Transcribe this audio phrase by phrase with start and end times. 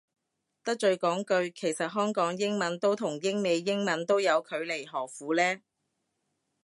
[0.63, 5.61] 得罪講句，其實香港英文都同英美英文都有距離何苦呢